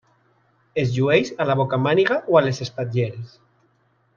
Es 0.83 0.93
llueix 0.95 1.29
a 1.45 1.47
la 1.49 1.57
bocamàniga 1.61 2.17
o 2.33 2.41
a 2.41 2.45
les 2.47 2.63
espatlleres. 2.69 3.41